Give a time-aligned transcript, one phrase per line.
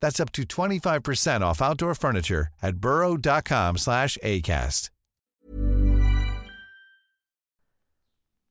[0.00, 4.90] That's up to 25% off outdoor furniture at burrow.com/acast.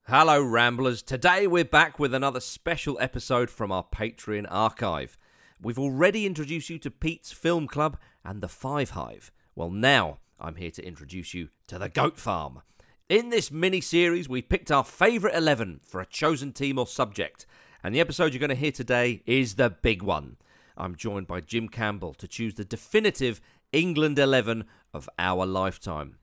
[0.08, 1.04] Hello, Ramblers.
[1.04, 5.20] Today we're back with another special episode from our Patreon archive.
[5.62, 9.32] We've already introduced you to Pete's Film Club and the Five Hive.
[9.54, 12.64] Well, now I'm here to introduce you to the Goat Farm.
[13.08, 17.46] In this mini series, we picked our favourite 11 for a chosen team or subject,
[17.84, 20.38] and the episode you're going to hear today is the big one.
[20.80, 23.42] I'm joined by Jim Campbell to choose the definitive
[23.74, 24.64] England 11
[24.94, 26.16] of our lifetime.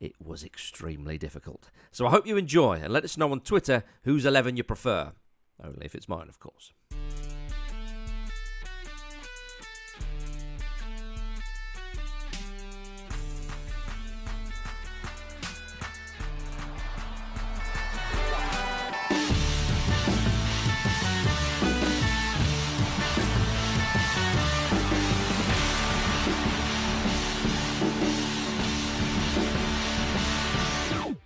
[0.00, 1.70] It was extremely difficult.
[1.90, 5.12] So I hope you enjoy and let us know on Twitter whose 11 you prefer.
[5.62, 6.72] Only if it's mine, of course.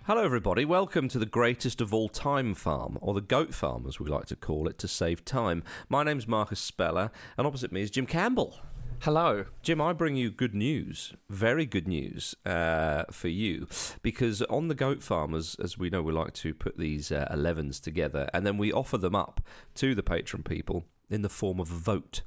[0.05, 0.65] Hello, everybody.
[0.65, 4.25] Welcome to the greatest of all time farm, or the goat farm, as we like
[4.25, 5.63] to call it, to save time.
[5.87, 8.59] My name's Marcus Speller, and opposite me is Jim Campbell.
[8.99, 9.45] Hello.
[9.61, 13.65] Jim, I bring you good news, very good news uh, for you,
[14.01, 17.25] because on the goat farm, as, as we know, we like to put these uh,
[17.31, 19.39] 11s together, and then we offer them up
[19.75, 22.23] to the patron people in the form of a vote.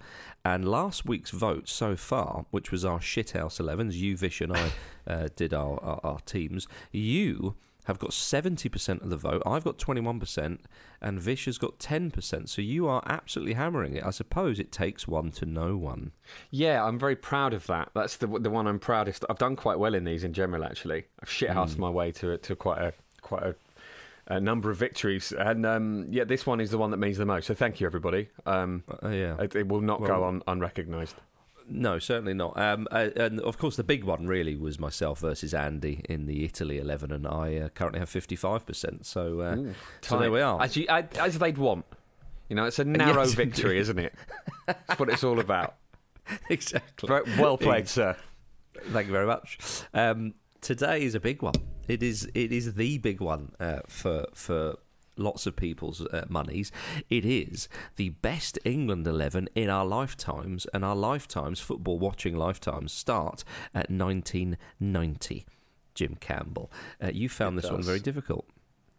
[0.46, 4.70] And last week's vote so far, which was our shithouse 11s, you, Vish, and I
[5.08, 9.42] uh, did our, our, our teams, you have got 70% of the vote.
[9.44, 10.60] I've got 21%,
[11.02, 12.48] and Vish has got 10%.
[12.48, 14.06] So you are absolutely hammering it.
[14.06, 16.12] I suppose it takes one to know one.
[16.52, 17.90] Yeah, I'm very proud of that.
[17.92, 19.24] That's the the one I'm proudest.
[19.28, 21.06] I've done quite well in these in general, actually.
[21.20, 23.56] I've shithoused my way to to quite a quite a,
[24.28, 27.24] a number of victories, and um, yeah, this one is the one that means the
[27.26, 27.46] most.
[27.46, 28.28] So thank you, everybody.
[28.44, 29.40] Um, Uh, yeah.
[29.40, 31.16] it, it will not Well- go on unrecognised.
[31.68, 32.56] No, certainly not.
[32.56, 36.44] Um, uh, and of course, the big one really was myself versus Andy in the
[36.44, 39.04] Italy 11, and I uh, currently have 55%.
[39.04, 40.62] So, uh, so there we are.
[40.62, 41.84] As, you, as they'd want.
[42.48, 44.14] You know, it's a narrow Yes, victory, isn't it?
[44.66, 45.74] That's what it's all about.
[46.48, 47.08] exactly.
[47.36, 48.16] Well played, sir.
[48.90, 49.58] Thank you very much.
[49.92, 50.34] Um,
[50.66, 51.54] today is a big one.
[51.86, 54.74] It is it is the big one uh, for for
[55.16, 56.72] lots of people's uh, monies.
[57.08, 62.92] It is the best England eleven in our lifetimes, and our lifetimes, football watching lifetimes,
[62.92, 65.46] start at 1990.
[65.94, 66.70] Jim Campbell,
[67.02, 68.46] uh, you found It this one very difficult.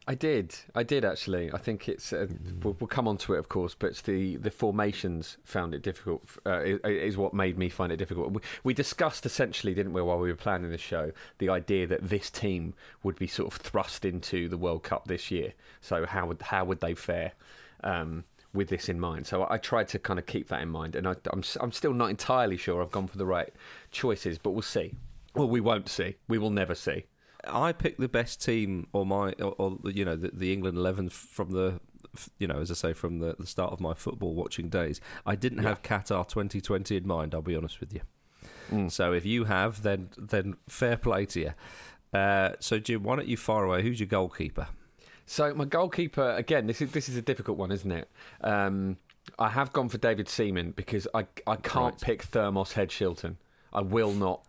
[0.10, 0.56] I did.
[0.74, 1.52] I did actually.
[1.52, 2.14] I think it's.
[2.14, 2.28] Uh,
[2.64, 5.82] we'll, we'll come on to it, of course, but it's the the formations found it
[5.82, 6.24] difficult.
[6.46, 8.32] Uh, is, is what made me find it difficult.
[8.32, 12.08] We, we discussed essentially, didn't we, while we were planning the show, the idea that
[12.08, 12.74] this team
[13.04, 15.54] would be sort of thrust into the World Cup this year.
[15.82, 17.34] So how would how would they fare?
[17.84, 18.24] Um,
[18.54, 21.06] with this in mind, so I tried to kind of keep that in mind, and
[21.08, 23.54] I, I'm I'm still not entirely sure I've gone for the right
[23.92, 24.96] choices, but we'll see.
[25.36, 26.16] Well, we won't see.
[26.28, 27.06] We will never see.
[27.50, 31.10] I picked the best team, or my, or, or you know, the, the England eleven
[31.10, 31.80] from the,
[32.40, 35.00] you know, as I say, from the, the start of my football watching days.
[35.26, 37.34] I didn't have Qatar 2020 in mind.
[37.34, 38.02] I'll be honest with you.
[38.72, 38.92] Mm.
[38.92, 41.54] So if you have, then then fair play to you.
[42.14, 43.82] Uh, so Jim, why don't you fire away?
[43.82, 44.68] Who's your goalkeeper?
[45.26, 46.68] So my goalkeeper again.
[46.68, 48.10] This is this is a difficult one, isn't it?
[48.42, 48.98] Um,
[49.40, 52.02] I have gone for David Seaman because I I can't Right.
[52.02, 53.36] pick Thermos Head Shilton.
[53.74, 54.44] I will not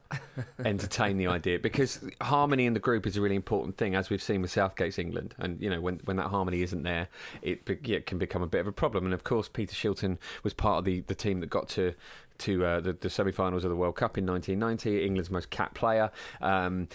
[0.65, 4.23] entertain the idea because harmony in the group is a really important thing, as we've
[4.23, 5.35] seen with Southgate's England.
[5.39, 7.09] And you know, when when that harmony isn't there,
[7.43, 9.05] it, it can become a bit of a problem.
[9.05, 11.95] And of course, Peter Shilton was part of the, the team that got to
[12.39, 15.05] to uh, the, the semi-finals of the World Cup in 1990.
[15.05, 16.11] England's most capped player,
[16.41, 16.89] um,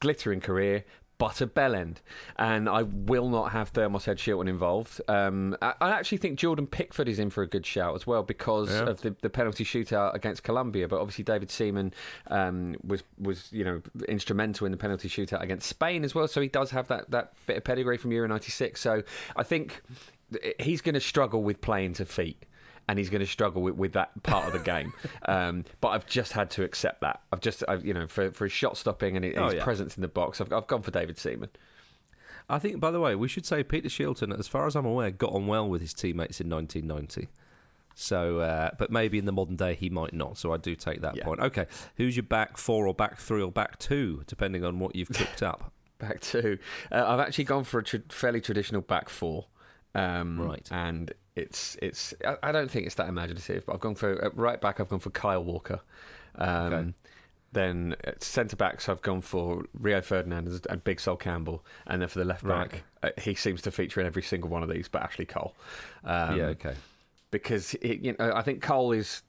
[0.00, 0.84] glittering career.
[1.18, 2.00] But a bell end,
[2.36, 5.00] and I will not have Thermos Head Shilton involved.
[5.08, 8.22] Um, I, I actually think Jordan Pickford is in for a good shout as well
[8.22, 8.84] because Yeah.
[8.90, 10.86] of the, the penalty shootout against Colombia.
[10.86, 11.92] But obviously, David Seaman
[12.28, 16.28] um, was was you know instrumental in the penalty shootout against Spain as well.
[16.28, 18.80] So he does have that that bit of pedigree from Euro '96.
[18.80, 19.02] So
[19.34, 19.82] I think
[20.60, 22.44] he's going to struggle with playing to feet.
[22.88, 24.94] And he's going to struggle with, with that part of the game,
[25.28, 27.20] um, but I've just had to accept that.
[27.30, 29.62] I've just, I've, you know, for, for his shot stopping and his Oh, yeah.
[29.62, 31.50] presence in the box, I've, I've gone for David Seaman.
[32.48, 35.10] I think, by the way, we should say Peter Shilton, as far as I'm aware,
[35.10, 37.28] got on well with his teammates in 1990.
[37.94, 40.38] So, uh, but maybe in the modern day he might not.
[40.38, 41.24] So I do take that Yeah.
[41.24, 41.40] point.
[41.40, 45.08] Okay, who's your back four or back three or back two, depending on what you've
[45.10, 45.72] cooked up?
[45.98, 46.58] Back two.
[46.92, 49.46] Uh, I've actually gone for a tra- fairly traditional back four.
[49.96, 50.68] Um, Right.
[50.70, 52.14] And it's it's.
[52.26, 54.80] I, I don't think it's that imaginative, but I've gone for uh, right back.
[54.80, 55.80] I've gone for Kyle Walker.
[56.36, 56.92] Um, Okay.
[57.50, 62.08] Then at centre backs, I've gone for Rio Ferdinand and Big Sol Campbell, and then
[62.10, 64.86] for the left back, uh, he seems to feature in every single one of these,
[64.86, 65.54] but Ashley Cole.
[66.04, 66.74] Um, yeah, okay.
[67.30, 69.22] because it, you know I think Cole is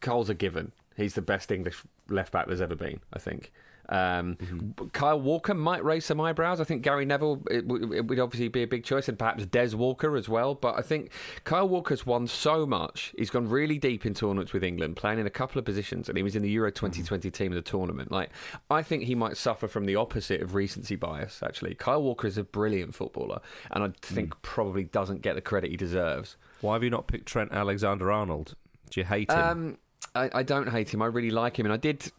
[0.00, 0.72] Cole's a given.
[0.96, 2.98] He's the best English left back there's ever been.
[3.12, 3.52] I think.
[3.92, 6.60] Um, Kyle Walker might raise some eyebrows.
[6.60, 9.44] I think Gary Neville it, w- it would obviously be a big choice, and perhaps
[9.46, 10.54] Des Walker as well.
[10.54, 11.10] But I think
[11.44, 13.14] Kyle Walker's won so much.
[13.18, 16.16] He's gone really deep in tournaments with England, playing in a couple of positions, and
[16.16, 18.10] he was in the Euro 2020 team of the tournament.
[18.10, 18.30] Like
[18.70, 21.42] I think he might suffer from the opposite of recency bias.
[21.42, 23.40] Actually, Kyle Walker is a brilliant footballer,
[23.70, 26.36] and I think probably doesn't get the credit he deserves.
[26.62, 28.54] Why have you not picked Trent Alexander Arnold?
[28.90, 29.38] Do you hate him?
[29.38, 29.78] Um,
[30.14, 31.00] I, I don't hate him.
[31.02, 32.10] I really like him, and I did.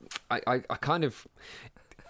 [0.47, 1.27] I, I, I kind of.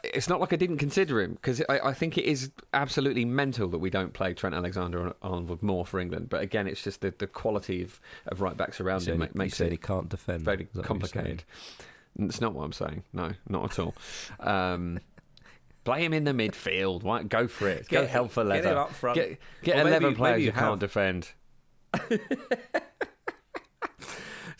[0.04, 3.70] It's not like I didn't consider him because I, I think it is absolutely mental
[3.70, 6.28] that we don't play Trent Alexander Arnold more for England.
[6.30, 9.26] But again, it's just the, the quality of, of right backs around him he- ma-
[9.28, 10.42] he makes said it he can't defend.
[10.42, 11.44] very Is that what you're complicated.
[12.20, 13.04] It's not what I'm saying.
[13.14, 13.96] No, not at all.
[14.42, 15.00] Um,
[15.86, 17.04] play him in the midfield.
[17.04, 17.88] Why, go for it.
[17.88, 18.72] go Get- hell for get leather.
[18.74, 19.16] him up front.
[19.16, 21.32] Get, get maybe- 11 players who you can't have- defend.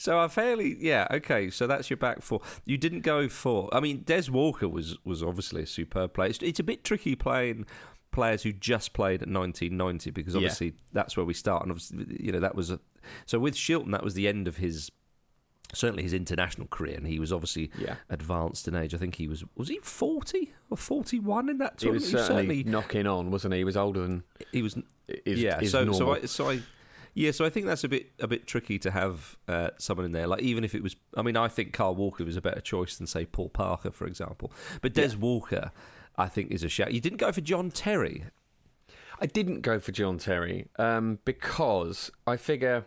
[0.04, 1.50] So I fairly, yeah, okay.
[1.50, 2.42] So that's your back four.
[2.66, 3.70] You didn't go for.
[3.74, 6.30] I mean, Des Walker was was obviously a superb player.
[6.30, 7.66] It's, it's a bit tricky playing
[8.12, 10.40] players who just played at 1990 because Yeah.
[10.40, 12.82] obviously that's where we start, and obviously, you know that was a,
[13.26, 14.92] so with Shilton that was the end of his
[15.74, 17.96] certainly his international career, and he was obviously Yeah.
[18.10, 18.94] advanced in age.
[18.94, 22.06] I think he was was he 40 or 41 in that tournament.
[22.06, 22.14] He tournament.
[22.14, 23.60] was certainly, knocking on, wasn't he?
[23.60, 24.76] He was older than he was
[25.08, 25.62] is, yeah.
[25.62, 25.98] is so normal.
[25.98, 26.62] so I, so I
[27.14, 27.32] yeah.
[27.32, 30.28] So I think that's a bit a bit tricky to have uh, someone in there.
[30.28, 32.98] Like even if it was, I mean, I think Kyle Walker was a better choice
[32.98, 34.52] than say Paul Parker, for example.
[34.82, 35.72] But Des Walker,
[36.18, 36.94] I think, is a shout.
[36.94, 38.26] You didn't go for John Terry.
[39.20, 42.86] I didn't go for John Terry um, because I figure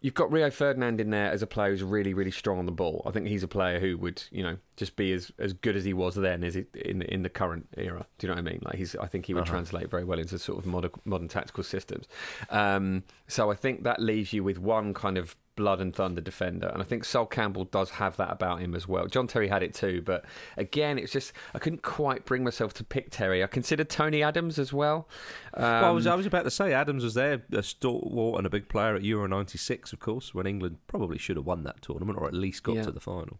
[0.00, 2.72] you've got Rio Ferdinand in there as a player who's really, really strong on the
[2.72, 3.02] ball.
[3.06, 5.84] I think he's a player who would, you know, just be as, as good as
[5.84, 8.06] he was then as he, in in the current era.
[8.18, 8.60] Do you know what I mean?
[8.64, 11.64] Like he's, I think he would translate very well into sort of modern, modern tactical
[11.64, 12.06] systems.
[12.50, 16.68] Um, so I think that leaves you with one kind of blood and thunder defender,
[16.68, 19.06] and I think Sol Campbell does have that about him as well.
[19.06, 20.24] John Terry had it too, but
[20.56, 23.42] again, it's just I couldn't quite bring myself to pick Terry.
[23.44, 25.06] I considered Tony Adams as well.
[25.52, 28.46] Um, well, I was I was about to say Adams was there, a stalwart and
[28.46, 31.82] a big player at Euro '96, of course, when England probably should have won that
[31.82, 32.82] tournament or at least got Yeah.
[32.84, 33.38] to the final.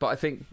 [0.00, 0.44] But I think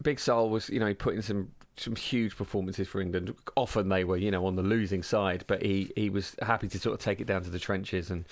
[0.00, 3.34] Big Sol was, you know, he put in some some huge performances for England.
[3.56, 6.78] Often they were, you know, on the losing side, but he, he was happy to
[6.78, 8.10] sort of take it down to the trenches.
[8.10, 8.26] And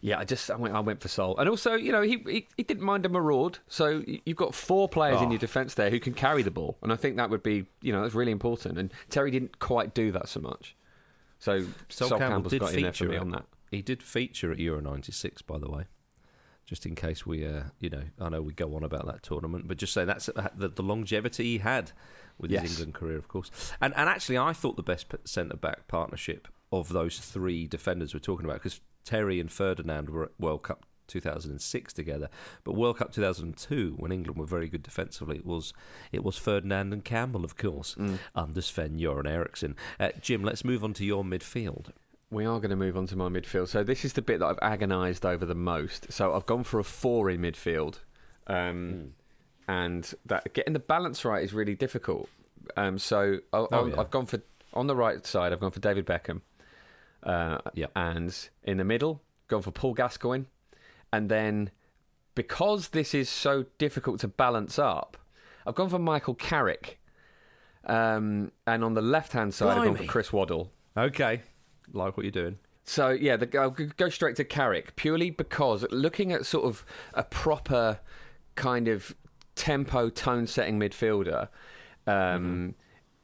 [0.00, 1.36] yeah, I just I went I went for Sol.
[1.36, 3.58] And also, you know, he he, he didn't mind a maraud.
[3.68, 5.30] So you've got four players in Oh.
[5.30, 5.40] your ah.
[5.40, 8.02] defence there who can carry the ball, and I think that would be, you know,
[8.02, 8.78] that's really important.
[8.78, 10.76] And Terry didn't quite do that so much.
[11.38, 13.44] So Sol, Sol, Campbell Campbell's did got in there for feature me on that.
[13.70, 15.84] He did feature at Euro '96, by the way.
[16.66, 19.68] Just in case we, uh, you know, I know we go on about that tournament,
[19.68, 21.92] but just say that's the, the longevity he had
[22.38, 22.62] with Yes.
[22.62, 23.50] his England career, of course.
[23.80, 28.20] And and actually, I thought the best centre back partnership of those three defenders we're
[28.20, 32.28] talking about, because Terry and Ferdinand were at World Cup 2006 together,
[32.64, 35.72] but World Cup 2002, when England were very good defensively, it was
[36.10, 37.94] it was Ferdinand and Campbell, of course,
[38.34, 39.76] under Sven Göran Eriksson.
[40.00, 41.90] Uh, Jim, let's move on to your midfield.
[42.30, 43.68] We are going to move on to my midfield.
[43.68, 46.12] So this is the bit that I've agonised over the most.
[46.12, 48.00] So I've gone for a four in midfield,
[48.48, 49.12] um,
[49.68, 52.28] and that getting the balance right is really difficult.
[52.76, 54.00] Um, so I, Oh, I, yeah.
[54.00, 54.40] I've gone for
[54.74, 55.52] on the right side.
[55.52, 56.40] I've gone for David Beckham,
[57.22, 57.92] uh, Yep.
[57.94, 60.44] and in the middle, gone for Paul Gascoigne,
[61.12, 61.70] and then
[62.34, 65.16] because this is so difficult to balance up,
[65.64, 66.98] I've gone for Michael Carrick.
[67.84, 70.72] Um, and on the left hand side, I've gone for Chris Waddle.
[70.96, 71.42] Okay,
[71.92, 72.58] like what you're doing.
[72.84, 77.24] So yeah, the, I'll go straight to Carrick purely because looking at sort of a
[77.24, 77.98] proper
[78.54, 79.14] kind of
[79.56, 81.48] tempo tone setting midfielder.
[82.06, 82.74] Um,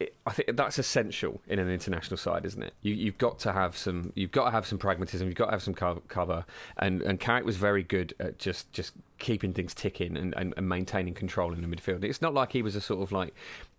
[0.01, 2.75] it, I think that's essential in an international side, isn't it?
[2.83, 4.13] You, you've got to have some.
[4.17, 5.29] You've got to have some pragmatism.
[5.29, 6.01] You've got to have some cover.
[6.09, 6.45] cover.
[6.79, 10.69] And and Carrick was very good at just just keeping things ticking and, and, and
[10.69, 12.03] maintaining control in the midfield.
[12.03, 13.33] It's not like he was a sort of like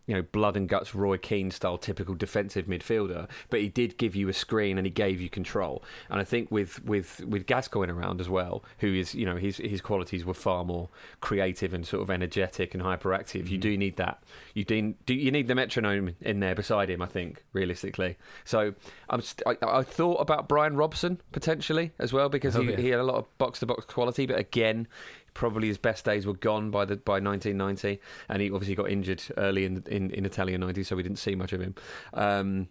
[0.05, 4.15] you know, blood and guts Roy Keane style typical defensive midfielder, but he did give
[4.15, 5.83] you a screen and he gave you control.
[6.09, 9.57] And I think with with with Gascoigne around as well, who is you know his
[9.57, 10.89] his qualities were far more
[11.21, 13.47] creative and sort of energetic and hyperactive.
[13.47, 13.59] You mm-hmm.
[13.59, 14.23] do need that.
[14.53, 17.01] You do, do you need the metronome in there beside him?
[17.01, 18.17] I think realistically.
[18.43, 18.73] So
[19.09, 22.77] I'm st- I, I thought about Brian Robson potentially as well because Oh, he, yeah.
[22.77, 24.87] he had a lot of box to box quality, but again.
[25.33, 27.99] Probably his best days were gone by the by 1990,
[28.29, 31.35] and he obviously got injured early in in, in Italia 90, so we didn't see
[31.35, 31.75] much of him.
[32.13, 32.67] Um,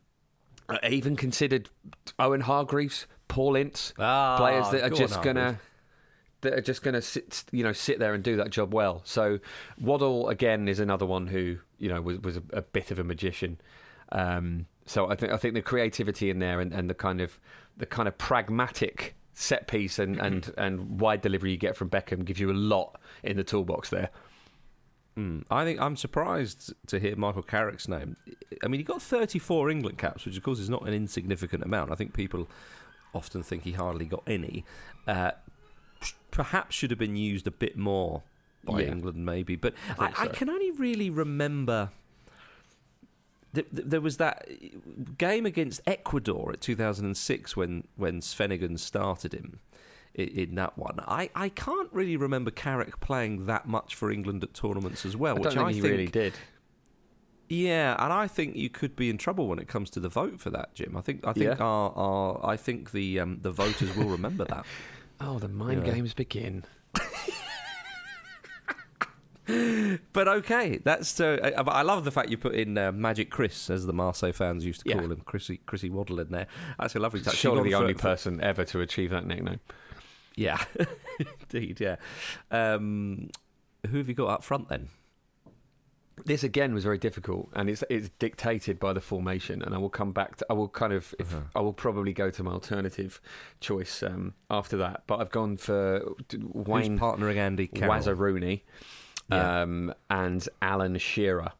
[0.68, 1.68] I even considered
[2.18, 5.62] Owen Hargreaves, Paul Ince, Ah, players that are just gonna Hargreaves.
[6.42, 9.02] that are just gonna sit, you know, sit there and do that job well.
[9.04, 9.38] So
[9.80, 13.04] Waddle again is another one who you know was was a, a bit of a
[13.04, 13.60] magician.
[14.12, 17.38] Um, so I think I think the creativity in there and, and the kind of
[17.76, 22.24] the kind of pragmatic set piece and, and, and wide delivery you get from Beckham
[22.24, 24.10] gives you a lot in the toolbox there.
[25.16, 25.44] Mm.
[25.50, 28.16] I think I'm surprised to hear Michael Carrick's name.
[28.64, 31.92] I mean, he got 34 England caps, which of course is not an insignificant amount.
[31.92, 32.48] I think people
[33.14, 34.64] often think he hardly got any.
[35.06, 35.32] Uh,
[36.30, 38.22] perhaps should have been used a bit more
[38.64, 38.88] by Yeah.
[38.88, 39.56] England, maybe.
[39.56, 40.32] But I, I so.
[40.32, 41.90] can only really remember.
[43.54, 44.48] Th- th- There was that
[45.18, 49.60] game against Ecuador at 2006 when when Sven-Göran started him
[50.18, 51.00] i- in that one.
[51.00, 55.36] I, I can't really remember Carrick playing that much for England at tournaments as well,
[55.36, 56.32] I which think I he think really did.
[57.48, 60.40] yeah, and I think you could be in trouble when it comes to the vote
[60.40, 60.96] for that, Jim.
[60.96, 61.64] I think I think Yeah.
[61.64, 64.64] our, our I think the um, the voters will remember that.
[65.24, 65.92] Oh, the mind Yeah.
[65.92, 66.64] games begin.
[70.12, 73.68] But okay, that's uh, I, I love the fact you put in uh, Magic Chris,
[73.70, 74.98] as the Marseille fans used to Yeah.
[74.98, 76.46] call him, Chrissy Chrissy Waddle in there.
[76.78, 77.36] That's a lovely touch.
[77.36, 79.60] Surely the only for- person ever to achieve that nickname.
[80.36, 80.62] Yeah,
[81.50, 81.80] indeed.
[81.80, 81.96] Yeah.
[82.50, 83.30] Um,
[83.90, 84.88] who have you got up front then?
[86.24, 89.60] This again was very difficult, and it's it's dictated by the formation.
[89.62, 90.36] And I will come back.
[90.36, 91.14] To, I will kind of.
[91.18, 93.20] If, I will probably go to my alternative
[93.60, 95.02] choice um, after that.
[95.06, 97.94] But I've gone for Wayne Who's partnering Andy Carroll?
[97.96, 98.64] Wazza Rooney
[99.34, 99.62] Yeah.
[99.62, 101.52] um, and Alan Shearer.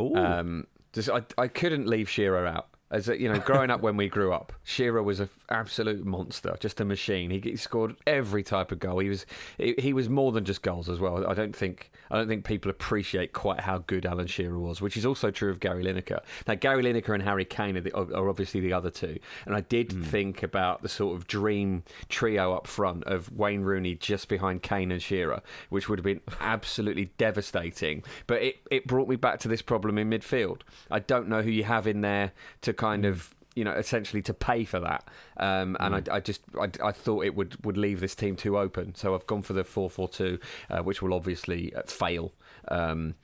[0.00, 0.14] Ooh.
[0.14, 2.68] Um, just, I, I couldn't leave Shearer out.
[2.88, 6.80] As you know, growing up when we grew up, Shearer was an absolute monster, just
[6.80, 7.30] a machine.
[7.30, 9.00] He, he scored every type of goal.
[9.00, 9.26] He was
[9.58, 11.28] he, he was more than just goals as well.
[11.28, 14.96] I don't think I don't think people appreciate quite how good Alan Shearer was, which
[14.96, 16.20] is also true of Gary Lineker.
[16.46, 19.62] Now, Gary Lineker and Harry Kane are, the, are obviously the other two, and I
[19.62, 20.02] did hmm.
[20.02, 24.92] think about the sort of dream trio up front of Wayne Rooney just behind Kane
[24.92, 28.04] and Shearer, which would have been absolutely devastating.
[28.28, 30.60] But it, it brought me back to this problem in midfield.
[30.88, 32.30] I don't know who you have in there
[32.62, 35.08] to kind of you know essentially to pay for that.
[35.38, 38.58] Um, and I, I just I, I thought it would, would leave this team too
[38.58, 38.94] open.
[38.94, 40.38] So I've gone for the four four two,
[40.70, 42.32] uh, which will obviously uh, fail
[42.68, 43.14] um,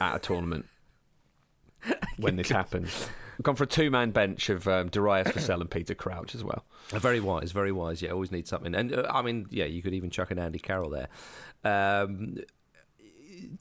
[0.00, 0.66] at a tournament
[2.18, 3.08] when this happens.
[3.38, 6.44] I've gone for a two man bench of um, Darius Vassell and Peter Crouch as
[6.44, 6.64] well.
[6.90, 8.02] Very wise, very wise.
[8.02, 8.74] Yeah, always need something.
[8.74, 11.08] And uh, I mean, yeah, you could even chuck an Andy Carroll there.
[11.64, 12.36] Um,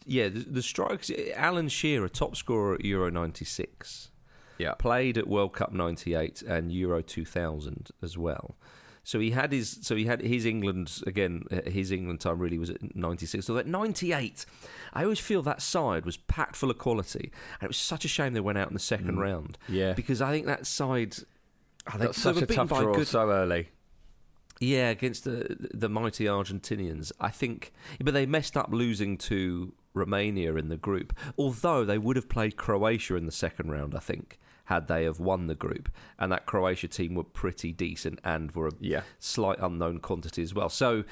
[0.05, 1.09] yeah, the, the strikes.
[1.35, 4.10] Alan Shearer, top scorer at Euro '96,
[4.61, 4.73] Yeah.
[4.75, 8.55] played at World Cup '98 and Euro 2000 as well.
[9.03, 9.79] So he had his.
[9.81, 11.43] So he had his England again.
[11.51, 13.45] uh, His England time really was at '96.
[13.45, 14.45] So that '98,
[14.93, 18.07] I always feel that side was packed full of quality, and it was such a
[18.07, 19.57] shame they went out in the second round.
[19.67, 19.93] Yeah.
[19.93, 21.15] because I think that side
[21.91, 23.69] Oh, they- Got such a tough draw good- so early.
[24.59, 27.11] Yeah, against the the mighty Argentinians.
[27.19, 31.11] I think, but they messed up losing to Romania in the group.
[31.39, 34.37] Although they would have played Croatia in the second round, I think,
[34.71, 35.89] had they have won the group.
[36.17, 39.01] And that Croatia team were pretty decent and were a Yeah.
[39.19, 40.69] slight unknown quantity as well.
[40.69, 41.03] So.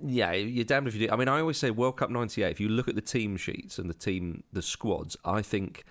[0.00, 1.12] Yeah, you're damned if you do.
[1.12, 2.48] I mean, I always say World Cup '98.
[2.52, 5.82] If you look at the team sheets and the team, the squads, I think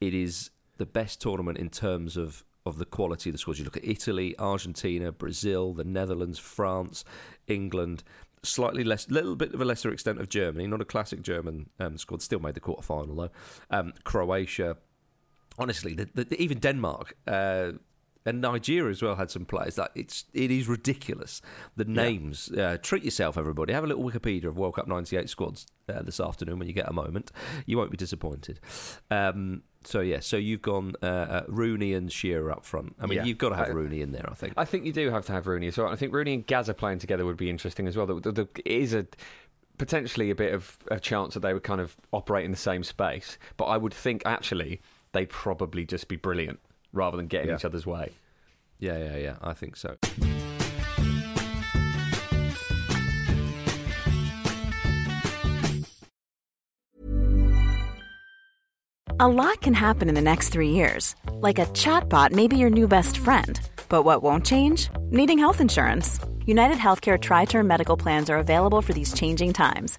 [0.00, 3.58] it is the best tournament in terms of of the quality of the squads.
[3.58, 7.04] You look at Italy, Argentina, Brazil, the Netherlands, France,
[7.48, 8.04] England.
[8.44, 10.68] Slightly less, little bit of a lesser extent of Germany.
[10.68, 12.22] Not a classic German um, squad.
[12.22, 13.30] Still made the quarter final though.
[13.76, 14.76] Um, Croatia.
[15.58, 17.16] Honestly, the, the, even Denmark.
[17.26, 17.72] Uh,
[18.26, 21.40] and Nigeria as well had some players that it's it is ridiculous.
[21.76, 22.50] The names.
[22.50, 23.72] Uh, treat yourself, everybody.
[23.72, 26.88] Have a little Wikipedia of World Cup '98 squads uh, this afternoon when you get
[26.88, 27.32] a moment.
[27.64, 28.60] You won't be disappointed.
[29.10, 32.96] Um, so yeah, so you've gone uh, uh, Rooney and Shearer up front.
[33.00, 33.24] I mean, Yeah.
[33.24, 34.28] you've got to have Rooney in there.
[34.30, 34.52] I think.
[34.56, 35.88] I think you do have to have Rooney as well.
[35.88, 38.06] I think Rooney and Gazza playing together would be interesting as well.
[38.06, 39.06] The, the, the, it is a
[39.78, 42.82] potentially a bit of a chance that they would kind of operate in the same
[42.82, 43.38] space.
[43.56, 44.80] But I would think actually
[45.12, 46.60] they'd probably just be brilliant
[46.92, 47.56] rather than getting Yeah.
[47.56, 48.12] each other's way.
[48.78, 49.36] Yeah, yeah, yeah.
[49.42, 49.96] I think so.
[59.20, 61.16] A lot can happen in the next three years.
[61.32, 63.58] Like a chatbot may be your new best friend.
[63.88, 64.90] But what won't change?
[65.10, 66.20] Needing health insurance.
[66.46, 69.98] United Healthcare Tri Term Medical Plans are available for these changing times.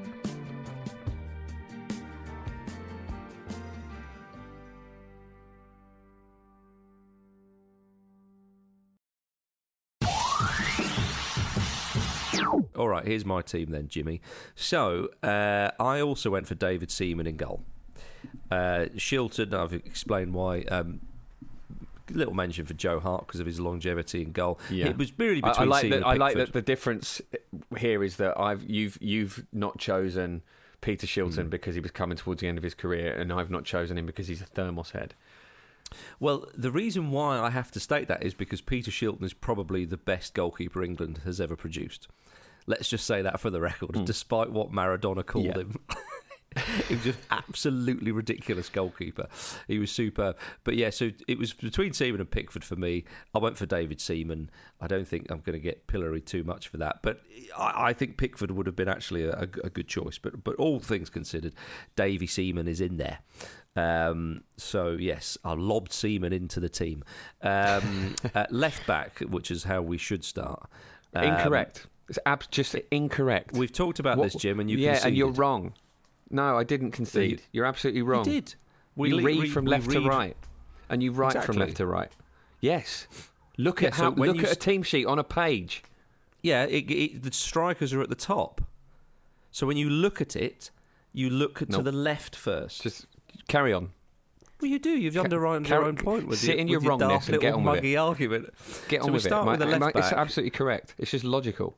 [12.91, 14.21] Right, here's my team then, Jimmy.
[14.55, 17.63] So uh, I also went for David Seaman in goal.
[18.51, 20.61] Uh, Shilton, I've explained why.
[20.63, 21.01] Um,
[22.09, 24.59] little mention for Joe Hart because of his longevity and goal.
[24.69, 26.07] It was really I- between I, like Seaman that.
[26.07, 27.21] I like that the difference
[27.77, 30.41] here is that I've you've you've not chosen
[30.81, 31.07] Peter.
[31.07, 33.97] Shilton because he was coming towards the end of his career, and I've not chosen
[33.97, 35.13] him because he's a thermos head.
[36.19, 39.85] Well, the reason why I have to state that is because Peter Shilton is probably
[39.85, 42.07] the best goalkeeper England has ever produced.
[42.67, 45.57] Let's just say that for the record, despite what Maradona called Yeah.
[45.59, 45.75] him.
[46.87, 49.27] he was just absolutely ridiculous goalkeeper.
[49.67, 50.37] He was superb.
[50.65, 53.05] But yeah, so it was between Seaman and Pickford for me.
[53.33, 54.49] I went for David Seaman.
[54.81, 56.99] I don't think I'm going to get pilloried too much for that.
[57.03, 57.21] But
[57.57, 60.17] I, I think Pickford would have been actually a, a good choice.
[60.17, 61.53] But but all things considered,
[61.95, 63.19] Davy Seaman is in there.
[63.77, 67.03] Um, so yes, I lobbed Seaman into the team.
[67.41, 70.69] Um, uh, left back, which is how we should start.
[71.13, 71.87] Um, incorrect.
[72.11, 73.53] It's ab- just incorrect.
[73.53, 75.73] We've talked about What- this, Jim, and you yeah, and you're wrong.
[76.29, 77.31] No, I didn't concede.
[77.31, 78.25] you- You're absolutely wrong.
[78.25, 78.55] did.
[78.97, 80.35] We you le- read we- from we left to right.
[80.89, 82.11] and you write from left to right.
[82.59, 83.07] Yes.
[83.57, 84.11] Look Yeah, at so how.
[84.11, 85.83] when Look you at a team sheet on a page.
[86.41, 88.59] Yeah, it, it, the strikers are at the top.
[89.51, 90.69] So when you look at it,
[91.13, 92.81] you look to the left first.
[92.83, 93.05] Just
[93.47, 93.91] carry on.
[94.59, 94.89] well, you do.
[94.91, 97.39] You've underlined carry- your own point with sit your, in your your wrongness dark and
[97.41, 97.75] get on with it.
[97.77, 98.49] muggy argument.
[98.89, 99.51] Get on so we with start it.
[99.51, 100.93] with the left ma- It's absolutely correct.
[100.97, 101.77] It's just logical.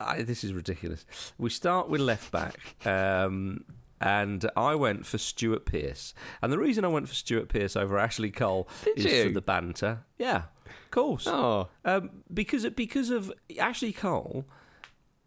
[0.00, 1.04] I, this is ridiculous.
[1.38, 3.64] We start with left back, um,
[4.00, 6.14] and I went for Stuart Pearce.
[6.42, 9.24] And the reason I went for Stuart Pearce over Ashley Cole Did is you?
[9.24, 10.00] for the banter.
[10.18, 11.26] Yeah, of course.
[11.26, 14.44] Oh, Um, because because of Ashley Cole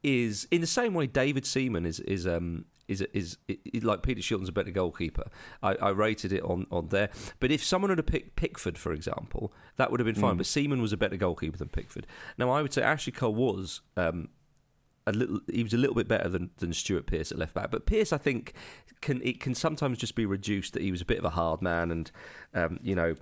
[0.01, 4.21] is in the same way David Seaman is is um is is, is, like Peter
[4.21, 5.29] Shilton's a better goalkeeper.
[5.61, 7.09] I, I rated it on, on there.
[7.39, 10.35] But if someone had picked Pickford, for example, that would have been fine.
[10.37, 12.05] But Seaman was a better goalkeeper than Pickford.
[12.37, 14.29] Now I would say Ashley Cole was um,
[15.07, 17.71] a little he was a little bit better than, than Stuart Pearce at left back.
[17.71, 18.53] But Pearce, I think,
[19.01, 21.61] can it can sometimes just be reduced that he was a bit of a hard
[21.61, 22.11] man and
[22.53, 23.15] um, you know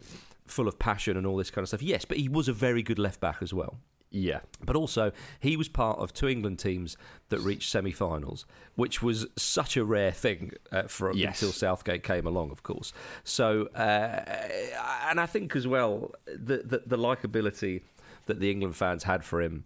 [0.48, 1.82] full of passion and all this kind of stuff.
[1.82, 3.78] Yes, but he was a very good left back as well.
[4.10, 4.42] yeah.
[4.66, 6.98] But also, he was part of two England teams
[7.30, 11.42] that reached semi-finals, which was such a rare thing uh, for Yes.
[11.42, 12.92] until Southgate came along, of course.
[13.24, 14.26] So, uh,
[15.10, 17.82] and I think as well the the, the likability
[18.26, 19.64] that the England fans had for him,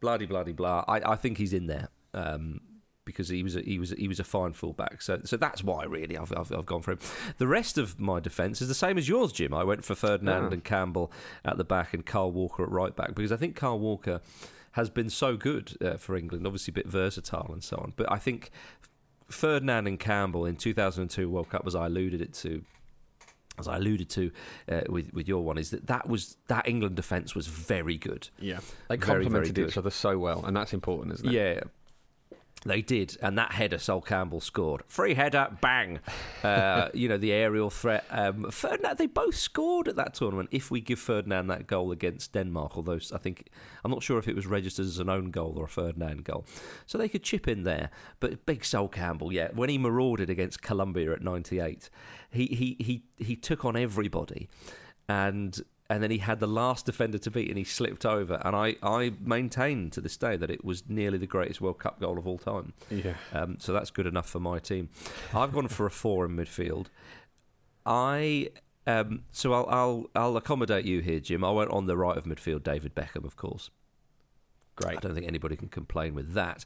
[0.00, 0.84] bloody bloody blah.
[0.88, 1.88] I, I think he's in there.
[2.14, 2.60] Um,
[3.06, 5.84] because he was a, he was he was a fine fullback, so so that's why
[5.84, 6.98] really I've, I've I've gone for him.
[7.38, 9.52] The rest of my defence is the same as yours, Jim.
[9.52, 10.50] I went for Ferdinand Ah.
[10.50, 11.10] and Campbell
[11.44, 14.20] at the back and Kyle Walker at right back because I think Kyle Walker
[14.72, 17.94] has been so good uh, for England, obviously a bit versatile and so on.
[17.96, 18.50] But I think
[19.28, 22.62] Ferdinand and Campbell in 2002 World Cup, as I alluded it to,
[23.60, 24.30] as I alluded to
[24.68, 28.28] uh, with with your one, is that that was that England defence was very good.
[28.40, 28.60] Yeah.
[28.88, 31.32] They Very, very complemented each other so well, and that's important, isn't it?
[31.32, 31.60] Yeah.
[32.64, 34.82] They did, and that header Sol Campbell scored.
[34.86, 36.00] Free header, bang!
[36.44, 38.04] Uh, you know the aerial threat.
[38.10, 40.50] Um, Ferdinand, they both scored at that tournament.
[40.52, 43.48] If we give Ferdinand that goal against Denmark, although I think
[43.82, 46.44] I'm not sure if it was registered as an own goal or a Ferdinand goal,
[46.84, 47.88] so they could chip in there.
[48.20, 51.88] But big Sol Campbell, yeah, when he marauded against Colombia at '98,
[52.30, 54.50] he he he he took on everybody,
[55.08, 58.40] and and then he had the last defender to beat and he slipped over.
[58.44, 62.00] And I, I maintain to this day that it was nearly the greatest World Cup
[62.00, 62.74] goal of all time.
[62.90, 63.14] Yeah.
[63.32, 64.88] Um, so that's good enough for my team.
[65.34, 66.86] I've gone for a four in midfield.
[67.84, 68.50] I
[68.86, 71.42] um, so I'll, I'll I'll accommodate you here, Jim.
[71.42, 73.70] I went on the right of midfield, David Beckham, of course.
[74.76, 74.98] Great.
[74.98, 76.64] I don't think anybody can complain with that.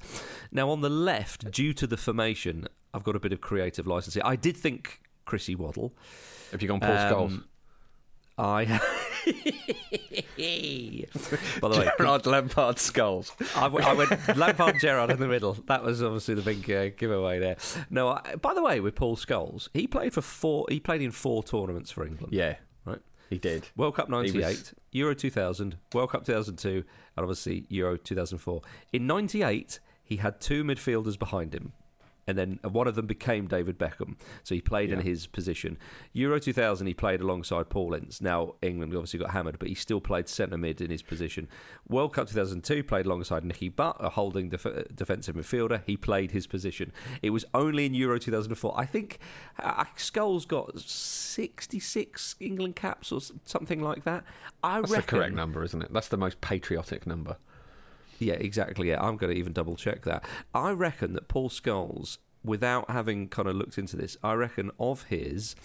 [0.52, 4.14] Now on the left, due to the formation, I've got a bit of creative license
[4.14, 4.22] here.
[4.24, 5.94] I did think Chrissy Waddle.
[6.52, 7.26] Have you gone Paul Scholes?
[7.30, 7.44] Um,
[8.36, 8.80] I.
[11.60, 13.30] By the way, Gerrard Lampard Scholes.
[13.56, 15.54] I went, Lampard Gerrard in the middle.
[15.66, 17.56] That was obviously the big uh, giveaway there.
[17.90, 20.66] No, I, by the way, with Paul Scholes, he played for four.
[20.68, 22.32] He played in four tournaments for England.
[22.32, 23.00] Yeah, right.
[23.30, 23.68] he did.
[23.76, 26.84] World Cup He was- '98, Euro 2000, World Cup 2002, and
[27.16, 28.62] obviously Euro 2004.
[28.92, 31.72] In '98, he had two midfielders behind him.
[32.26, 35.76] And then one of them became David Beckham, so he played in his position.
[36.12, 38.20] Euro 2000, he played alongside Paul Ince.
[38.20, 41.48] Now England obviously got hammered, but he still played centre mid in his position.
[41.88, 45.82] World Cup 2002 played alongside Nicky Butt, a holding def- defensive midfielder.
[45.84, 46.92] He played his position.
[47.22, 48.74] It was only in Euro 2004.
[48.76, 49.18] I think
[49.58, 54.24] uh, Scholes got 66 England caps or something like that.
[54.62, 55.92] I That's reckon, the correct number, isn't it?
[55.92, 57.36] That's the most patriotic number.
[58.18, 58.88] Yeah, exactly.
[58.90, 60.24] Yeah, I'm going to even double check that.
[60.54, 65.04] I reckon that Paul Scholes, without having kind of looked into this, I reckon of
[65.04, 65.56] his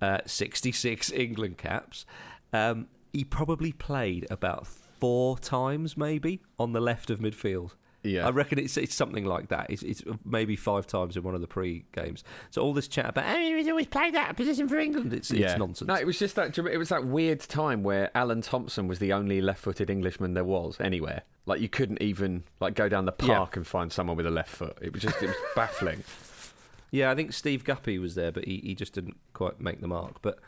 [0.00, 2.04] uh, 66 England caps,
[2.52, 7.72] um, he probably played about four times, maybe, on the left of midfield.
[8.02, 8.26] Yeah.
[8.26, 9.70] I reckon it's it's something like that.
[9.70, 12.22] It's, it's maybe five times in one of the pre games.
[12.50, 15.14] So all this chat about oh, he's always played that position for England.
[15.14, 15.88] It's, it's nonsense.
[15.88, 16.52] No, it was just that.
[16.52, 19.88] do you remember- It was that weird time where Alan Thompson was the only left-footed
[19.88, 21.22] Englishman there was anywhere.
[21.46, 23.36] Like you couldn't even like go down the Yeah.
[23.36, 24.78] park and find someone with a left foot.
[24.80, 26.02] It was just it was baffling.
[26.90, 29.88] Yeah, I think Steve Guppy was there, but he, he just didn't quite make the
[29.88, 30.22] mark.
[30.22, 30.38] But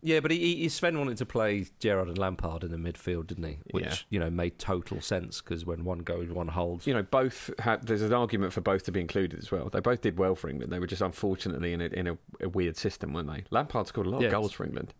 [0.00, 3.44] yeah, but he, he Sven wanted to play Gerrard and Lampard in the midfield, didn't
[3.44, 3.58] he?
[3.72, 3.94] Which Yeah.
[4.10, 6.86] you know made total sense because when one goes, one holds.
[6.86, 7.86] You know, both had.
[7.86, 9.68] There's an argument for both to be included as well.
[9.68, 10.72] They both did well for England.
[10.72, 13.44] They were just unfortunately in a, in a, a weird system, weren't they?
[13.50, 14.28] Lampard scored a lot Yeah.
[14.28, 14.94] of goals for England.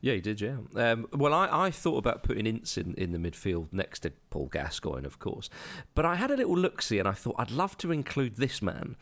[0.00, 0.40] Yeah, he did.
[0.40, 0.58] Yeah.
[0.74, 4.46] Um, well, I, I thought about putting Ince in, in the midfield next to Paul
[4.46, 5.48] Gascoigne, of course,
[5.94, 8.60] but I had a little look see, and I thought I'd love to include this
[8.62, 8.96] man.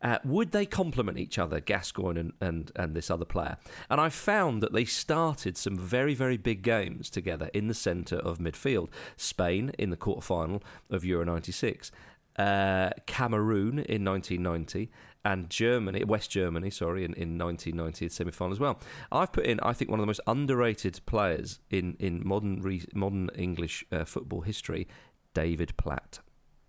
[0.00, 3.56] Uh, would they complement each other, Gascoigne and, and, and this other player?
[3.90, 8.18] And I found that they started some very, very big games together in the centre
[8.18, 8.90] of midfield.
[9.16, 11.90] Spain in the quarter final of Euro 96.
[12.38, 14.90] uh, Cameroon in 1990,
[15.28, 18.80] and Germany, West Germany, sorry, in, in 1990 semi final as well.
[19.12, 22.88] I've put in, I think, one of the most underrated players in in modern re-
[22.94, 24.88] modern English uh, football history,
[25.34, 26.20] David Platt.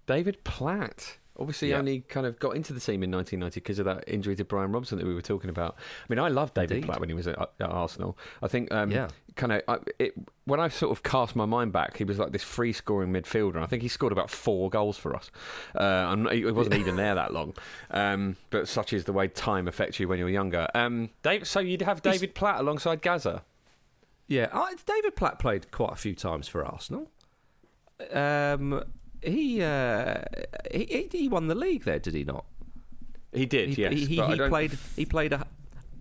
[0.07, 1.19] David Platt.
[1.39, 1.77] Obviously, Yeah.
[1.77, 4.71] only kind of got into the team in 1990 because of that injury to Brian
[4.71, 5.75] Robson that we were talking about.
[5.77, 6.85] I mean, I loved David Indeed.
[6.87, 8.17] Platt when he was at, at Arsenal.
[8.43, 9.07] I think, um, Yeah.
[9.35, 10.13] kind of, I, it,
[10.45, 13.55] when I sort of cast my mind back, he was like this free scoring midfielder.
[13.55, 15.31] And I think he scored about four goals for us.
[15.75, 17.53] Uh, not, he wasn't even there that long.
[17.91, 20.67] Um, but such is the way time affects you when you're younger.
[20.75, 23.43] Um, Dave, so you'd have He's- David Platt alongside Gazza.
[24.27, 27.09] Yeah, I, David Platt played quite a few times for Arsenal.
[28.11, 28.83] Um,
[29.21, 30.21] he, uh,
[30.71, 32.45] he he won the league there, did he not?
[33.33, 33.93] He did, He, yes.
[33.93, 35.45] he, he, he played he played a,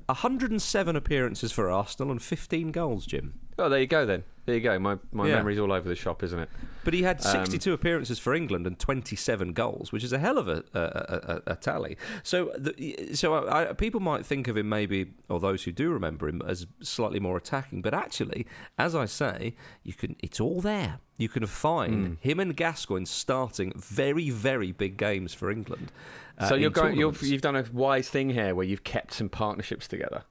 [0.07, 3.38] 107 appearances for Arsenal and 15 goals, Jim.
[3.58, 4.24] Oh, there you go then.
[4.46, 4.78] There you go.
[4.78, 5.36] My my Yeah.
[5.36, 6.48] memory's all over the shop, isn't it?
[6.84, 10.38] But he had Um, 62 appearances for England and 27 goals, which is a hell
[10.38, 11.98] of a, a, a, a tally.
[12.22, 16.28] So, the, so I, people might think of him maybe, or those who do remember
[16.28, 17.82] him, as slightly more attacking.
[17.82, 18.46] But actually,
[18.78, 21.00] as I say, you can it's all there.
[21.18, 22.14] You can find Hmm.
[22.20, 25.92] him and Gascoigne starting very, very big games for England.
[26.38, 26.96] uh, so you're going.
[26.96, 30.22] You're, you've done a wise thing here, where you've kept some partnerships together.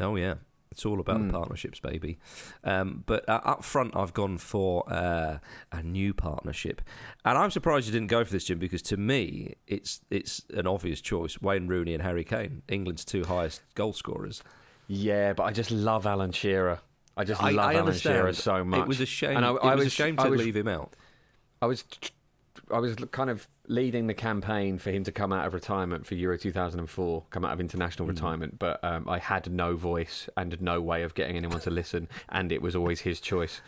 [0.00, 0.34] Oh yeah,
[0.78, 1.26] it's all about Mm.
[1.26, 2.18] the partnerships, baby.
[2.62, 5.38] Um, but uh, up front, I've gone for uh,
[5.72, 6.80] a new partnership,
[7.24, 10.68] and I'm surprised you didn't go for this, Jim, because to me, it's it's an
[10.68, 14.40] obvious choice: Wayne Rooney and Harry Kane, England's two highest goal scorers.
[14.86, 16.78] Yeah, but I just love Alan Shearer.
[17.16, 17.94] I just I, love I Alan.
[17.94, 18.78] Shearer so much.
[18.82, 19.36] It was a shame.
[19.36, 20.94] And I, it I was, a shame to was, leave him out.
[21.60, 21.82] I was,
[22.72, 26.14] I was kind of leading the campaign for him to come out of retirement for
[26.14, 28.14] Euro 2004, come out of international Hmm.
[28.14, 28.58] retirement.
[28.58, 32.52] But um, I had no voice and no way of getting anyone to listen, and
[32.52, 33.60] it was always his choice.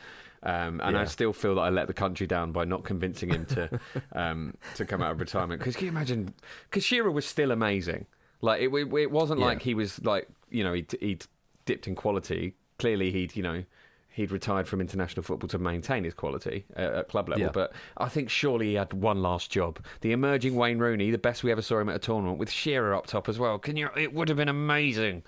[0.43, 3.45] Um, and I still feel that I let the country down by not convincing him
[3.47, 3.79] to
[4.13, 5.61] um, to come out of retirement.
[5.61, 6.33] Because can you imagine?
[6.71, 8.07] Because Shearer was still amazing.
[8.41, 9.47] Like it, it, it wasn't Yeah.
[9.47, 11.27] like he was like you know he'd, he'd
[11.67, 12.55] dipped in quality.
[12.79, 13.65] Clearly, he'd you know
[14.12, 17.46] he'd retired from international football to maintain his quality uh, at club level.
[17.46, 17.51] Yeah.
[17.53, 19.79] But I think surely he had one last job.
[20.01, 22.94] The emerging Wayne Rooney, the best we ever saw him at a tournament, with Shearer
[22.94, 23.59] up top as well.
[23.59, 23.88] Can you?
[23.96, 25.23] It would have been amazing.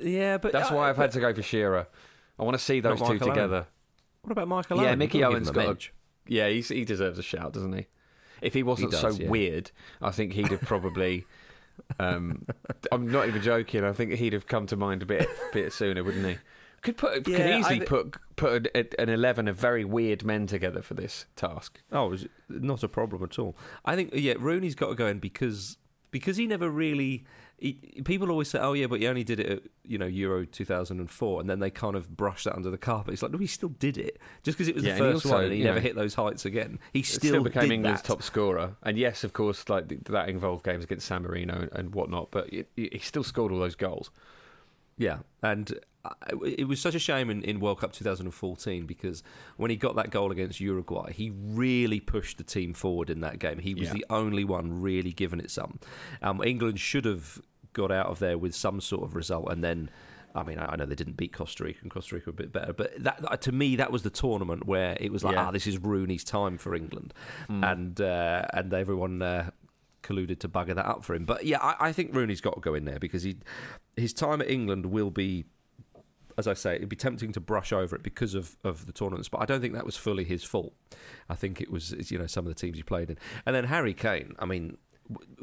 [0.00, 1.88] Yeah, but That's uh, why I've had to go for Shearer.
[2.38, 3.34] I want to see those two Michael Owen.
[3.34, 3.66] together.
[4.22, 4.98] What about Michael Yeah, Owen?
[4.98, 5.88] Mickey Owen's got a-.
[6.26, 7.86] Yeah, he's, he deserves a shout, doesn't he?
[8.40, 9.28] If he wasn't does, so yeah.
[9.28, 11.26] weird, I think he'd have probably.
[11.98, 12.46] Um,
[12.92, 13.84] I'm not even joking.
[13.84, 16.38] I think he'd have come to mind a bit bit sooner, wouldn't he?
[16.82, 20.24] Could put could Yeah, I easily thi- put put an, an eleven of very weird
[20.24, 21.82] men together for this task.
[21.92, 23.56] Oh, it was not a problem at all.
[23.84, 25.76] I think yeah, Rooney's got to go in because
[26.10, 27.24] because he never really.
[27.58, 27.74] He,
[28.06, 31.40] people always say, "Oh yeah, but he only did it at you know Euro 2004,"
[31.42, 33.12] and then they kind of brush that under the carpet.
[33.12, 35.36] It's like no, he still did it just because it was Yeah, the first also,
[35.36, 36.78] one, and he never know, hit those heights again.
[36.94, 38.08] He still, still became England's that.
[38.08, 42.30] top scorer, and yes, of course, like that involved games against San Marino and whatnot.
[42.30, 44.10] But it, he still scored all those goals.
[44.96, 45.72] Yeah, and
[46.04, 46.10] uh,
[46.46, 49.22] it was such a shame in, in World Cup 2014 because
[49.56, 53.38] when he got that goal against Uruguay, he really pushed the team forward in that
[53.38, 53.58] game.
[53.58, 53.94] He was Yeah.
[53.94, 55.78] the only one really giving it some.
[56.22, 57.40] Um, England should have
[57.72, 59.90] got out of there with some sort of result, and then.
[60.32, 62.52] I mean, I know they didn't beat Costa Rica, and Costa Rica were a bit
[62.52, 65.48] better, but that to me that was the tournament where it was like, Yeah.
[65.48, 67.12] ah, this is Rooney's time for England,
[67.48, 67.72] Mm.
[67.72, 69.50] and uh, and everyone uh,
[70.02, 71.24] colluded to bugger that up for him.
[71.24, 73.36] But yeah, I, I think Rooney's got to go in there because he
[73.96, 75.44] his time at England will be
[76.38, 79.28] as I say, it'd be tempting to brush over it because of, of the tournaments,
[79.28, 80.72] but I don't think that was fully his fault.
[81.28, 83.18] I think it was, you know, some of the teams he played in.
[83.44, 84.78] And then Harry Kane, I mean,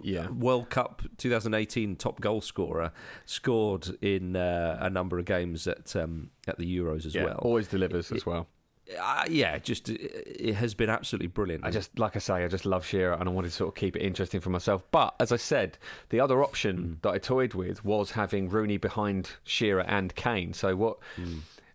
[0.01, 0.27] Yeah.
[0.29, 2.91] World Cup 2018 top goal scorer,
[3.25, 7.37] scored in uh, a number of games at um, at the Euros as yeah, well.
[7.43, 8.47] always delivers as well.
[9.01, 10.01] Uh, yeah, just it,
[10.39, 11.65] it has been absolutely brilliant.
[11.65, 13.75] I just, like I say, I just love Shearer, and I wanted to sort of
[13.75, 14.83] keep it interesting for myself.
[14.91, 15.77] But as I said,
[16.09, 20.53] the other option that I toyed with was having Rooney behind Shearer and Kane.
[20.53, 20.97] So what?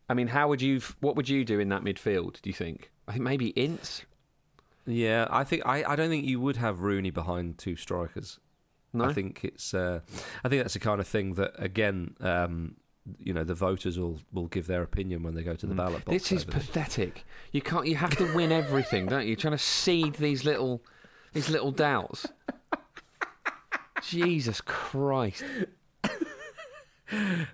[0.09, 0.81] I mean, how would you?
[1.01, 2.40] What would you do in that midfield?
[2.40, 2.90] Do you think?
[3.07, 4.03] I think maybe Ince.
[4.87, 8.38] yeah, I think I, I don't think you would have Rooney behind two strikers.
[8.94, 9.72] No, I think it's.
[9.75, 10.01] Uh,
[10.44, 12.77] I think that's the kind of thing that again, um,
[13.19, 16.05] you know, the voters will will give their opinion when they go to the ballot
[16.05, 16.09] box.
[16.09, 16.12] Mm.
[16.12, 16.67] this is over this.
[16.67, 17.25] pathetic.
[17.51, 17.87] You can't.
[17.87, 19.29] You have to win everything, don't you?
[19.29, 20.83] You're trying to seed these little,
[21.33, 22.27] these little doubts.
[24.03, 25.45] Jesus Christ!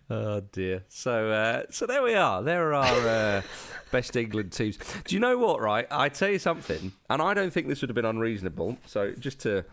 [0.09, 0.85] Oh dear.
[0.89, 2.43] So uh, so there we are.
[2.45, 3.43] There are our uh,
[3.91, 4.79] best England teams.
[5.05, 5.61] Do you know what?
[5.61, 8.79] Right, I tell you something, and I don't think this would have been unreasonable.
[8.87, 9.65] So just to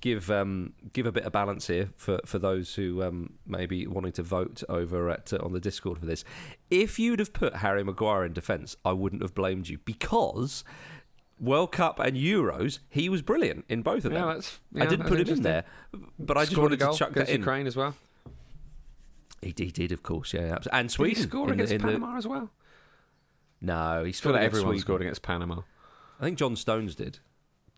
[0.00, 4.12] give um, give a bit of balance here for, for those who um, maybe wanting
[4.12, 6.24] to vote over at uh, on the Discord for this,
[6.70, 10.64] if you'd have put Harry Maguire in defence, I wouldn't have blamed you because
[11.40, 14.14] World Cup and Euros, he was brilliant in both of them.
[14.14, 15.64] Yeah, that's- I didn't put him in there,
[16.18, 17.38] but I just Scored wanted to chuck that in.
[17.40, 17.94] Ukraine as well.
[19.40, 21.16] He, he did, of course, yeah, and Did Sweden.
[21.16, 22.50] he score in the- against in the- Panama as well?
[23.60, 24.80] No, he I feel scored like everyone Sweden.
[24.80, 25.60] scored against Panama.
[26.20, 27.20] I think John Stones did.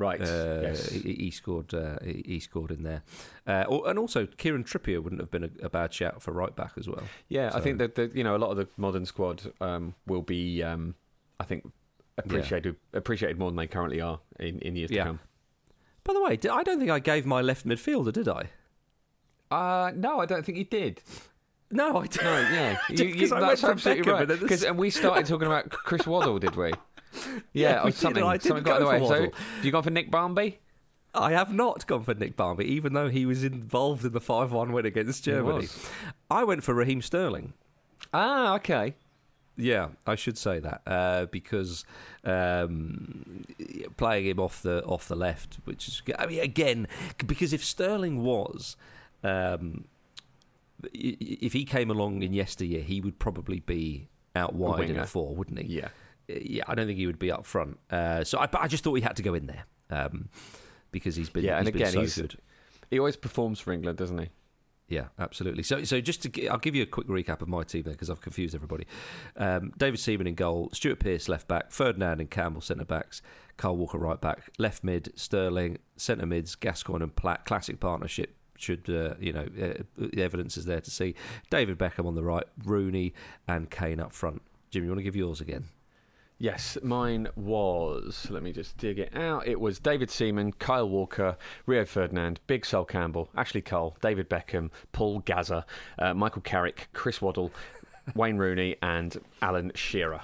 [0.00, 0.18] Right.
[0.18, 0.88] Uh, yes.
[0.88, 1.74] he, he scored.
[1.74, 3.02] Uh, he, scored in there,
[3.46, 6.72] uh, and also Kieran Trippier wouldn't have been a, a bad shout for right back
[6.78, 7.02] as well.
[7.28, 10.22] Yeah, I think that the, you know a lot of the modern squad um, will
[10.22, 10.94] be, um,
[11.38, 11.70] I think,
[12.16, 15.04] appreciated appreciated more than they currently are in, in years Yeah.
[15.04, 15.20] to come.
[16.02, 18.48] By the way, I don't think I gave my left midfielder, did I?
[19.50, 21.02] Uh, no, I don't think you did.
[21.70, 22.24] No, I didn't.
[22.24, 24.40] No, yeah, Just 'cause I went that's absolutely Beckham right.
[24.40, 26.72] Because and we started talking about Chris Waddle, did we?
[27.52, 28.22] Yeah, Yeah, or did, something.
[28.22, 29.08] and I didn't something got go in the way.
[29.08, 30.58] for So, have you gone for Nick Barmby?
[31.12, 34.52] I have not gone for Nick Barmby, even though he was involved in the 5
[34.52, 35.68] 1 win against Germany.
[36.30, 37.52] I went for Raheem Sterling.
[38.14, 38.94] Ah, okay.
[39.56, 41.84] Yeah, I should say that uh, because
[42.24, 43.44] um,
[43.96, 46.86] playing him off the off the left, which is I mean again
[47.26, 48.76] because if Sterling was.
[49.22, 49.84] Um,
[50.94, 55.34] if he came along in yesteryear, he would probably be out wide in a four,
[55.34, 55.66] wouldn't he?
[55.76, 55.88] Yeah.
[56.42, 56.64] Yeah.
[56.68, 57.78] I don't think he would be up front.
[57.90, 60.28] Uh, so I, but I just thought he had to go in there um,
[60.90, 62.36] because he's been Yeah, and he's been again, so he's- good.
[62.90, 64.28] He always performs for England, doesn't he?
[64.88, 65.62] Yeah, absolutely.
[65.62, 67.92] So, so just to, gi- I'll give you a quick recap of my team there
[67.92, 68.84] because I've confused everybody.
[69.36, 73.22] Um, David Seaman in goal, Stuart Pearce left back, Ferdinand and Campbell centre backs,
[73.56, 77.44] Kyle Walker right back, left mid Sterling, centre mids Gascoigne and Platt.
[77.46, 78.34] Classic partnership.
[78.58, 81.14] Should uh, you know uh, the evidence is there to see.
[81.48, 83.14] David Beckham on the right, Rooney
[83.46, 84.42] and Kane up front.
[84.72, 85.66] Jim, you want to give yours again?
[86.42, 88.26] Yes, mine was.
[88.30, 89.46] Let me just dig it out.
[89.46, 94.70] It was David Seaman, Kyle Walker, Rio Ferdinand, Big Sol Campbell, Ashley Cole, David Beckham,
[94.92, 95.66] Paul Gazza,
[95.98, 97.52] uh, Michael Carrick, Chris Waddle,
[98.14, 100.22] Wayne Rooney, and Alan Shearer.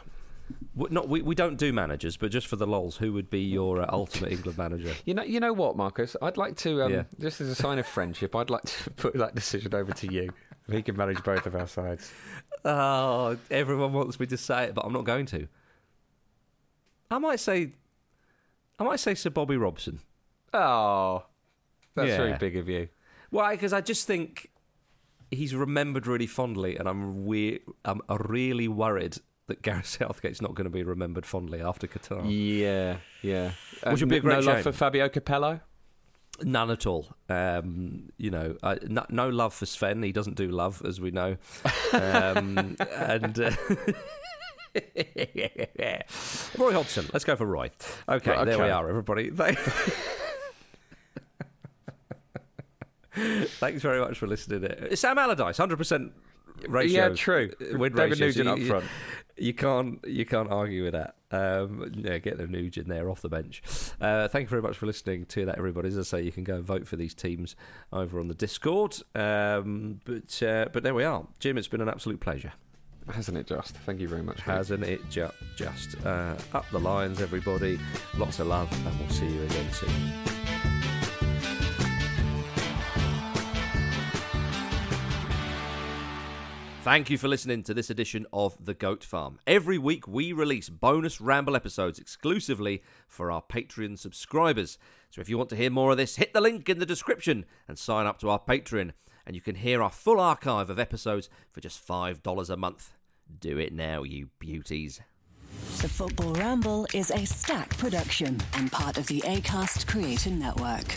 [0.75, 3.41] W- Not we, we don't do managers, but just for the lols, who would be
[3.41, 4.95] your uh, ultimate England manager?
[5.05, 6.17] You know, you know what, Marcus?
[6.23, 7.03] I'd like to, um, Yeah.
[7.21, 10.31] just as a sign of friendship, I'd like to put that decision over to you.
[10.71, 12.11] He can manage both of our sides.
[12.65, 15.47] Oh, everyone wants me to say it, but I'm not going to.
[17.11, 17.73] I might say,
[18.79, 20.01] I might say Sir Bobby Robson.
[20.53, 21.25] Oh,
[21.95, 22.17] that's Yeah.
[22.19, 22.89] very big of you.
[23.31, 23.55] Why?
[23.55, 24.51] Because I just think
[25.31, 29.17] he's remembered really fondly, and I'm we- I'm really worried
[29.49, 32.23] that Gareth Southgate's not going to be remembered fondly after Qatar.
[32.27, 33.53] Yeah, yeah.
[33.91, 34.55] Which would be a n- great no shame.
[34.55, 35.61] love for Fabio Capello.
[36.43, 37.09] None at all.
[37.31, 40.03] Um, you know, I, no, no love for Sven.
[40.03, 41.37] He doesn't do love, as we know.
[41.93, 43.51] Um, and uh,
[46.59, 47.07] Roy Hodgson.
[47.13, 47.71] Let's go for Roy.
[48.09, 49.31] Okay, Right, there we are, everybody.
[53.15, 54.65] Thanks very much for listening.
[54.71, 56.13] Uh, Sam Allardyce, hundred percent
[56.69, 57.09] ratio.
[57.09, 57.51] Yeah, true.
[57.61, 58.85] uh, Win David ratio, so Nugent up you- front.
[59.39, 61.17] You can't you can't argue with that.
[61.31, 63.63] Um, yeah, get the Nugent there off the bench.
[64.01, 65.89] Uh, thank you very much for listening to that, everybody.
[65.89, 67.55] As I say, you can go and vote for these teams
[67.93, 68.97] over on the Discord.
[69.15, 71.59] Um, but uh, but there we are, Jim.
[71.59, 72.55] It's been an absolute pleasure,
[73.13, 73.77] Hasn't it just?
[73.79, 74.41] Thank you very much.
[74.41, 75.09] hasn't it?
[75.11, 77.79] Ju- just uh, up the lines, everybody.
[78.17, 80.13] Lots of love, and we'll see you again soon.
[86.83, 89.41] Thank you for listening to this edition of The Goat Farm.
[89.45, 94.79] Every week we release bonus ramble episodes exclusively for our Patreon subscribers.
[95.11, 97.45] So if you want to hear more of this, hit the link in the description
[97.67, 98.93] and sign up to our Patreon.
[99.27, 102.93] And you can hear our full archive of episodes for just $5 a month.
[103.41, 105.01] Do it now, you beauties.
[105.81, 110.97] The Football Ramble is a Stak production and part of the ACAST Creator Network.